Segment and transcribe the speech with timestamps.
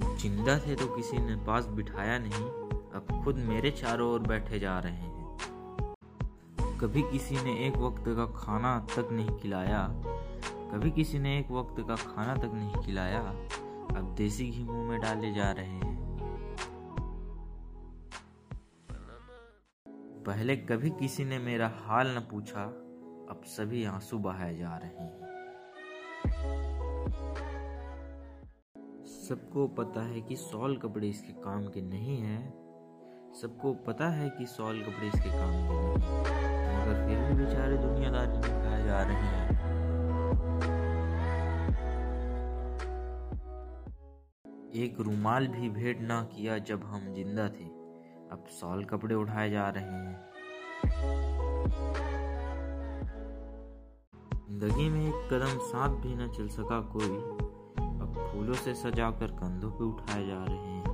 [0.00, 2.44] ज़िंदा थे तो किसी ने पास बिठाया नहीं,
[2.94, 5.18] अब खुद मेरे चारों ओर बैठे जा रहे हैं।
[6.80, 9.86] कभी किसी ने एक वक्त का खाना तक नहीं खिलाया,
[10.72, 13.20] कभी किसी ने एक वक्त का खाना तक नहीं खिलाया,
[13.90, 15.98] अब देसी घी मुँह में डाले जा रहे हैं।
[20.26, 22.64] पहले कभी किसी ने मेरा हाल न पूछा,
[23.30, 25.18] अब सभी आँसू बहाए जा रहे हैं।
[29.30, 32.38] सबको पता है कि सॉल कपड़े इसके काम के नहीं हैं।
[33.32, 35.98] सबको पता है कि सॉल कपड़े इसके काम के नहीं
[36.70, 39.48] मगर फिर भी बेचारे दुनियादारी निभाए जा रहे हैं।
[44.76, 47.68] एक रुमाल भी भेंट ना किया जब हम ज़िंदा थे।
[48.32, 50.18] अब सॉल कपड़े उठाए जा रहे हैं।
[54.48, 57.48] ज़िंदगी में एक कदम साथ भी न चल सका कोई।
[58.50, 60.89] फूलों से सजाकर कंधों पे उठाए जा रहे हैं।